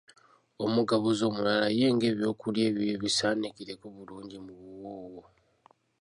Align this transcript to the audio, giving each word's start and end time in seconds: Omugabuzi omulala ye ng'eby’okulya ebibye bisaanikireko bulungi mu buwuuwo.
Omugabuzi 0.65 1.21
omulala 1.29 1.67
ye 1.79 1.87
ng'eby’okulya 1.95 2.63
ebibye 2.69 2.95
bisaanikireko 3.03 3.85
bulungi 3.95 4.37
mu 4.45 4.53
buwuuwo. 4.61 5.21